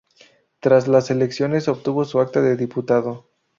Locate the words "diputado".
2.57-3.27